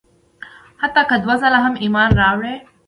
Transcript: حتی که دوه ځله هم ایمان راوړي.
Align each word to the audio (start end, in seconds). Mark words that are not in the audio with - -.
حتی 0.81 1.01
که 1.09 1.15
دوه 1.23 1.35
ځله 1.41 1.59
هم 1.65 1.73
ایمان 1.83 2.09
راوړي. 2.21 2.55